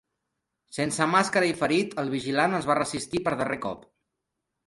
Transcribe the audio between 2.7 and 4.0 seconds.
va resistir per darrer cop.